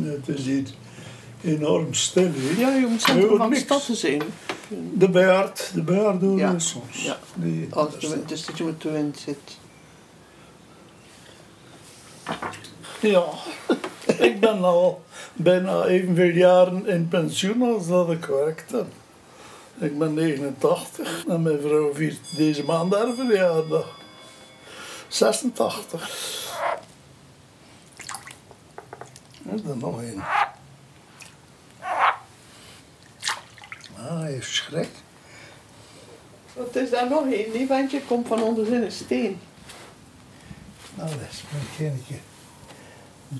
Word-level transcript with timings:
Het 0.00 0.28
is 0.38 0.44
hier 0.44 0.64
enorm 1.42 1.94
stil. 1.94 2.30
Ja, 2.56 2.74
je 2.74 2.86
moet 2.86 3.04
hoort 3.04 3.36
van 3.36 3.54
stad 3.56 3.86
te 3.86 3.94
zijn. 3.94 4.22
De 4.94 5.10
bejaard, 5.10 5.70
de 5.74 6.34
Ja. 6.36 6.50
je 6.50 6.58
soms. 6.58 7.04
Ja. 7.04 7.18
Die, 7.34 7.68
Als 7.70 7.98
de 7.98 8.08
wind, 8.08 8.28
dus 8.28 8.44
dat 8.46 8.58
je 8.58 8.64
met 8.64 8.80
de 8.82 8.90
wind 8.90 9.18
zit. 9.18 9.58
Ja, 13.00 13.24
ik 14.18 14.40
ben 14.40 14.64
al 14.64 15.04
bijna 15.34 15.84
evenveel 15.84 16.30
jaren 16.34 16.86
in 16.86 17.08
pensioen 17.08 17.74
als 17.74 17.86
dat 17.88 18.10
ik 18.10 18.24
werkt 18.24 18.70
heb. 18.70 18.86
Ik 19.78 19.98
ben 19.98 20.14
89 20.14 21.24
en 21.28 21.42
mijn 21.42 21.60
vrouw 21.60 21.94
viert 21.94 22.36
deze 22.36 22.64
maand 22.64 22.94
haar 22.94 23.14
verjaardag. 23.14 23.98
86. 25.08 26.35
Is 29.56 29.70
er 29.70 29.76
nog 29.76 29.98
een? 30.02 30.22
Ah, 33.96 34.20
hij 34.20 34.32
heeft 34.32 34.54
schrik. 34.54 34.88
Wat 36.52 36.76
is 36.76 36.90
daar 36.90 37.08
nog 37.08 37.24
een? 37.24 37.52
Die 37.52 37.66
wandje 37.66 38.00
komt 38.02 38.26
van 38.26 38.42
onder 38.42 38.66
zijn 38.66 38.92
steen. 38.92 39.38
Nou, 40.94 41.10
dat 41.10 41.18
is 41.30 41.42
maar 41.52 41.62
geen 41.76 42.04
keer. 42.08 42.20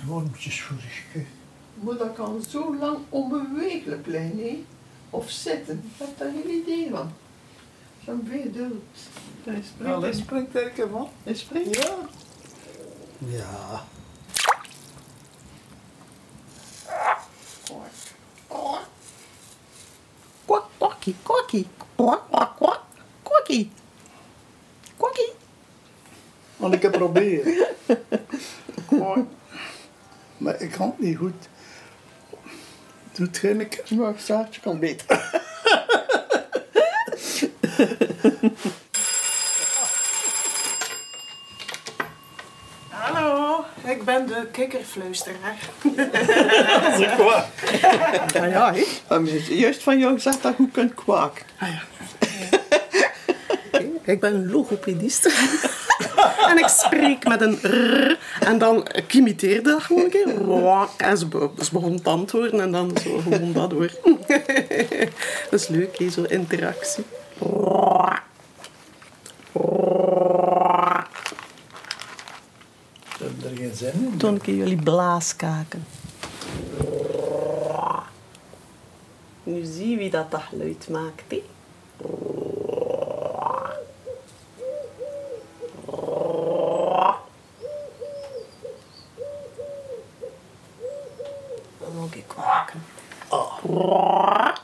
Wormpjes 0.07 0.63
voor 0.63 0.77
de 0.77 0.83
schut. 0.83 1.27
Maar 1.75 1.97
dat 1.97 2.15
kan 2.15 2.45
zo 2.49 2.77
lang 2.77 2.99
onbeweeglijk 3.09 4.03
blijven, 4.03 4.39
hè? 4.39 4.65
Of 5.11 5.31
zitten. 5.31 5.91
Ik 5.93 6.07
heb 6.07 6.19
daar 6.19 6.31
geen 6.31 6.51
idee 6.51 6.91
van. 6.91 7.13
Zo'n 8.05 8.29
vedult. 8.31 8.83
Hij 9.45 9.63
springt. 9.63 9.79
Nou, 9.79 10.01
dat 10.01 10.15
in. 10.15 10.21
springt 10.21 10.55
er 10.55 10.67
een 10.67 10.73
keer 10.73 10.89
van. 10.89 11.09
Hij 11.23 11.35
springt. 11.35 11.77
Ja. 11.77 11.97
Ja. 13.19 13.85
Kwak, 21.07 21.15
kwakkie, 21.23 21.23
kwakkie. 21.23 21.67
Kwak, 21.97 22.29
kwak, 22.31 22.57
kwak. 22.57 22.81
Kwakkie. 23.23 23.71
Kwakkie. 24.97 25.33
Want 26.57 26.75
ik 26.75 26.83
heb 26.83 26.93
proberen. 26.93 27.67
Maar 30.37 30.61
ik 30.61 30.71
kan 30.71 30.87
het 30.87 30.99
niet 30.99 31.17
goed. 31.17 31.49
Doe 33.13 33.27
het 33.27 33.39
geen 33.39 33.69
keer. 33.69 33.99
Maar 33.99 34.11
ik 34.11 34.19
staartje 34.19 34.61
kan 34.61 34.79
beter. 34.79 35.41
Hallo, 42.89 43.65
ik 43.85 44.05
ben 44.05 44.27
de 44.27 44.49
kikkerfluisteraar. 44.53 45.71
Dat 45.83 47.01
is 47.01 47.17
waar. 47.17 47.49
Ja, 48.33 48.75
juist 49.49 49.83
van 49.83 49.99
jou 49.99 50.15
gezegd 50.15 50.43
dat 50.43 50.51
je 50.57 50.57
goed 50.63 50.73
kunt 50.73 50.95
kwaken. 50.95 51.45
Ah, 51.59 51.69
ja. 51.69 51.83
Ik 54.05 54.21
ben 54.21 54.51
logopedist. 54.51 55.25
en 56.51 56.59
ik 56.59 56.67
spreek 56.69 57.29
met 57.29 57.41
een 57.41 57.59
r. 57.63 58.19
En 58.41 58.59
dan 58.59 58.89
ik 58.93 59.15
imiteerde 59.15 59.71
dat 59.71 59.83
gewoon 59.83 60.03
een 60.05 60.11
keer. 60.11 60.29
En 60.97 61.19
ze, 61.19 61.27
be- 61.27 61.51
ze 61.65 61.71
begon 61.73 62.03
te 62.03 62.11
antwoorden 62.11 62.61
en 62.61 62.73
dan 62.73 62.91
zo 63.03 63.19
gewoon 63.19 63.53
dat 63.53 63.71
door. 63.71 63.91
dat 65.51 65.61
is 65.61 65.69
leuk, 65.69 65.99
hè, 65.99 66.11
zo 66.11 66.23
interactie. 66.23 67.05
Ze 73.17 73.25
hebben 73.25 73.51
er 73.51 73.57
geen 73.57 73.75
zin 73.75 73.93
in. 73.93 74.17
Toen 74.17 74.41
jullie 74.45 74.83
blaaskaken. 74.83 75.87
Nu 79.47 79.65
zie 79.65 79.97
wie 79.97 80.11
dat, 80.11 80.31
dat 80.31 80.41
geluid 80.41 80.89
maakt. 80.89 81.23
Hè? 81.29 81.45
Dan 91.79 91.97
moet 91.97 92.15
ik 92.15 92.25
kwaken. 92.27 92.85
En 93.31 94.55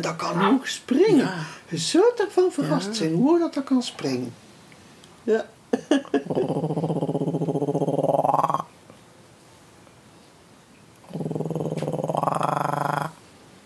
dat 0.00 0.16
kan 0.16 0.46
ook 0.46 0.66
springen. 0.66 1.30
Je 1.68 1.76
zou 1.76 2.04
ervan 2.16 2.52
verrast 2.52 2.96
zijn 2.96 3.14
hoe 3.14 3.38
dat 3.38 3.54
dat 3.54 3.64
kan 3.64 3.82
springen. 3.82 4.34
Ja. 5.22 5.46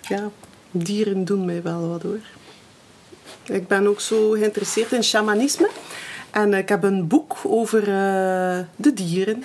Ja, 0.08 0.28
dieren 0.70 1.24
doen 1.24 1.44
mij 1.44 1.62
wel 1.62 1.88
wat 1.88 2.02
hoor. 2.02 2.20
Ik 3.44 3.68
ben 3.68 3.86
ook 3.86 4.00
zo 4.00 4.30
geïnteresseerd 4.30 4.92
in 4.92 5.04
shamanisme. 5.04 5.70
En 6.30 6.54
ik 6.54 6.68
heb 6.68 6.82
een 6.82 7.06
boek 7.06 7.36
over 7.42 7.80
eh, 7.80 8.58
de 8.76 8.92
dieren. 8.94 9.44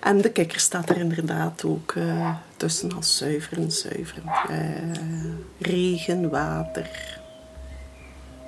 En 0.00 0.20
de 0.20 0.30
kikker 0.30 0.60
staat 0.60 0.90
er 0.90 0.96
inderdaad 0.96 1.64
ook 1.64 1.92
eh, 1.92 2.34
tussen 2.60 2.92
als 2.92 3.16
zuiveren, 3.16 3.72
zuiveren. 3.72 4.24
Eh, 4.48 5.68
regen, 5.70 6.30
water, 6.30 7.18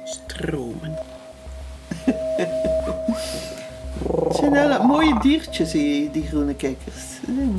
stromen. 0.05 0.99
Het 4.17 4.37
zijn 4.37 4.55
hele 4.55 4.83
mooie 4.87 5.21
diertjes, 5.21 5.71
die 5.71 6.27
groene 6.28 6.55
kikkers. 6.55 7.21
Zijn 7.25 7.56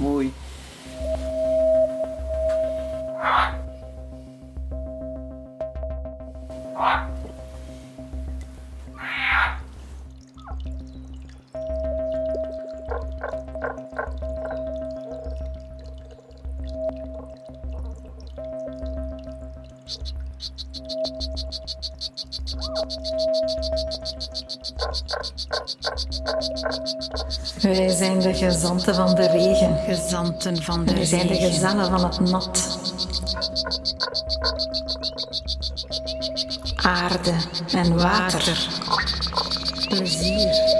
Wij 27.61 27.89
zijn 27.89 28.19
de 28.19 28.33
gezanten 28.33 28.95
van 28.95 29.15
de 29.15 29.27
regen. 29.27 29.77
Gezanten 29.85 30.63
van 30.63 30.85
de 30.85 30.93
Wij 30.93 31.05
zijn 31.05 31.27
de 31.27 31.35
gezellen 31.35 31.85
van 31.85 32.03
het 32.03 32.19
nat. 32.19 32.77
Aarde 36.75 37.33
en 37.73 37.97
water. 37.97 38.67
Plezier. 39.89 40.71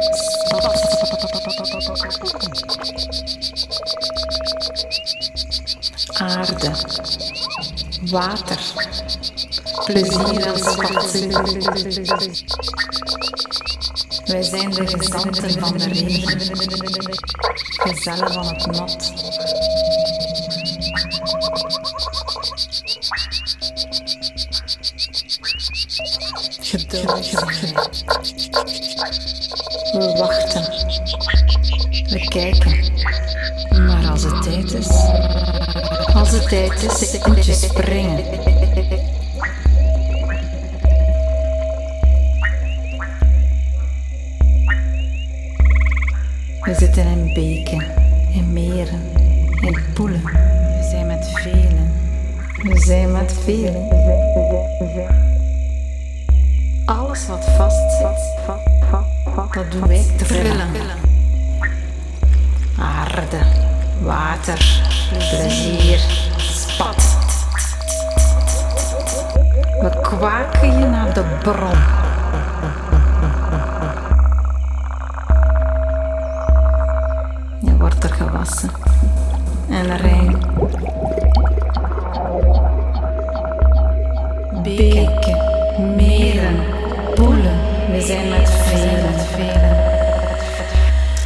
Aarde. 6.14 6.72
Water. 8.02 8.60
Plezier 9.86 10.46
en 10.46 10.60
schat. 10.60 11.12
Wij 14.26 14.44
zijn 14.44 14.70
de 14.70 14.88
gezanten 14.88 15.60
van 15.60 15.78
de 15.78 15.88
regen. 15.88 16.40
Gezellen 17.60 18.34
van 18.34 18.46
het 18.48 18.66
nat. 18.66 19.14
Geduldig. 26.62 27.32
We 29.92 30.16
wachten. 30.18 30.64
We 32.10 32.28
kijken. 32.28 32.92
Maar 33.88 34.12
als 34.12 34.24
het 34.24 34.42
tijd 34.44 34.74
is, 34.74 34.88
als 36.14 36.32
het 36.32 36.48
tijd 36.50 36.84
is, 36.84 37.18
moet 37.26 37.46
je 37.46 37.54
springen. 37.54 39.13
We 46.64 46.74
zitten 46.74 47.06
in 47.06 47.34
beken, 47.34 47.86
in 48.32 48.54
meren, 48.54 49.02
in 49.62 49.78
poelen. 49.94 50.24
We 50.24 50.88
zijn 50.92 51.08
met 51.08 51.28
velen. 51.34 51.92
We 52.62 52.80
zijn 52.80 53.12
met 53.12 53.34
velen. 53.44 53.88
Alles 56.86 57.28
wat 57.28 57.46
vast 57.58 57.92
zit, 57.92 58.34
dat 59.54 59.72
doen 59.72 59.88
wij 59.88 60.06
trillen. 60.18 60.70
Aarde, 62.80 63.40
water, 64.02 64.82
plezier, 65.10 66.00
spat. 66.38 67.18
We 69.82 70.00
kwaken 70.02 70.80
je 70.80 70.86
naar 70.86 71.14
de 71.14 71.24
bron. 71.42 72.03
En 79.70 79.98
rein. 79.98 80.38
Beken, 84.64 85.38
meren, 85.96 86.56
poelen. 87.16 87.60
We 87.92 88.02
zijn 88.02 88.30
met 88.30 88.50
velen. 88.50 88.94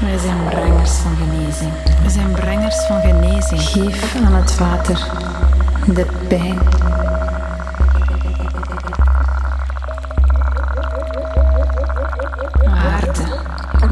Wij 0.02 0.18
zijn 0.18 0.38
brengers 0.50 0.92
van 0.92 1.16
genezing. 1.16 1.72
We 2.04 2.10
zijn 2.10 2.32
brengers 2.32 2.86
van 2.86 3.02
genezing. 3.02 3.62
Geef 3.62 4.16
aan 4.26 4.34
het 4.34 4.58
water 4.58 5.08
de 5.94 6.06
pijn. 6.28 6.60
Aarde, 12.66 13.26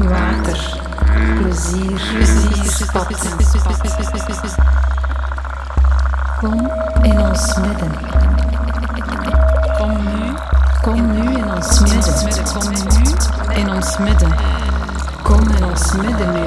water, 0.08 0.80
plezier, 1.40 2.00
Kom 2.76 2.84
in 7.02 7.18
ons 7.20 7.56
midden. 7.56 7.92
Kom 9.78 9.92
nu, 10.04 10.34
Kom 10.82 11.12
nu 11.12 11.36
in 11.36 11.50
ons 11.54 11.80
midden. 11.80 12.14
kom 12.52 12.68
nu 12.68 12.76
in 13.54 13.70
ons 13.70 13.96
midden. 13.98 14.34
Kom 15.22 15.40
in 15.56 15.64
ons 15.64 15.92
midden 15.92 16.32
nu. 16.32 16.44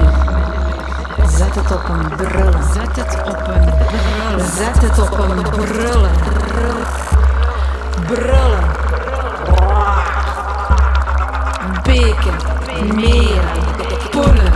Zet 1.36 1.54
het 1.54 1.70
op 1.72 1.88
een 1.88 2.08
brullen. 2.16 2.62
Zet 2.74 2.96
het 2.96 3.16
op 3.26 3.48
een 3.48 3.64
brullen. 3.64 4.46
Zet 4.56 4.82
het 4.82 4.98
op 4.98 5.18
een 5.18 5.42
brullen. 5.42 6.10
Brullen. 8.06 8.64
Beken, 11.82 12.34
meren, 12.94 13.50
poelen. 14.10 14.49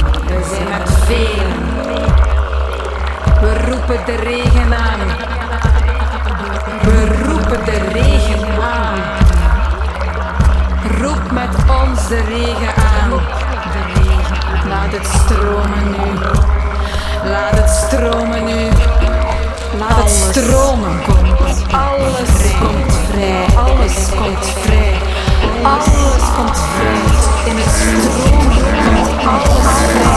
Roepen 3.87 4.07
de 4.07 4.23
regen 4.23 4.75
aan. 4.75 4.99
We 6.83 7.23
roepen 7.27 7.65
de 7.65 7.79
regen 7.93 8.63
aan. 8.63 8.99
Roep 11.01 11.31
met 11.31 11.49
ons 11.83 12.09
de 12.09 12.21
regen 12.29 12.75
aan. 12.77 13.11
De 13.73 13.83
regen. 13.95 14.69
Laat 14.69 14.93
het 14.93 15.07
stromen 15.07 15.91
nu. 15.91 16.19
Laat 17.31 17.51
het 17.51 17.71
stromen 17.71 18.45
nu. 18.45 18.69
Laat 19.79 20.03
het 20.03 20.11
stromen. 20.11 21.01
Alles 21.71 22.59
komt 22.61 22.93
vrij. 23.11 23.47
Alles 23.57 24.09
komt 24.17 24.47
vrij. 24.63 24.95
Alles 25.63 26.25
komt 26.37 26.59
vrij. 26.77 27.51
In 27.51 27.57
het 27.57 27.71
stromen 27.71 28.57
komt 28.65 29.27
alles 29.27 30.14